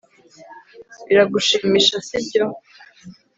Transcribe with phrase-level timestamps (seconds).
[1.07, 2.43] Biragushimisha sibyo